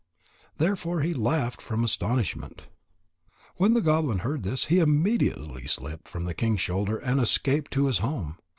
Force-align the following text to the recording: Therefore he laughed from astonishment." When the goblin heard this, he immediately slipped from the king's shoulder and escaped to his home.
Therefore 0.57 1.01
he 1.01 1.13
laughed 1.13 1.61
from 1.61 1.83
astonishment." 1.83 2.63
When 3.57 3.75
the 3.75 3.81
goblin 3.83 4.17
heard 4.25 4.41
this, 4.41 4.65
he 4.65 4.79
immediately 4.79 5.67
slipped 5.67 6.07
from 6.07 6.23
the 6.23 6.33
king's 6.33 6.61
shoulder 6.61 6.97
and 6.97 7.19
escaped 7.21 7.69
to 7.73 7.85
his 7.85 7.99
home. 7.99 8.39